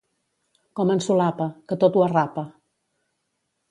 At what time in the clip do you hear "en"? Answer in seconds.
0.95-1.03